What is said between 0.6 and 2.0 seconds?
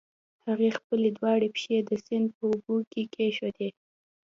خپلې دواړه پښې د